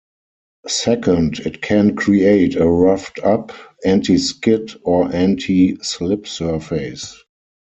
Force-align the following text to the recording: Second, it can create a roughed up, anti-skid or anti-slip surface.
Second, 0.65 1.37
it 1.45 1.61
can 1.61 1.95
create 1.95 2.55
a 2.55 2.67
roughed 2.67 3.19
up, 3.19 3.51
anti-skid 3.85 4.73
or 4.83 5.13
anti-slip 5.15 6.25
surface. 6.25 7.23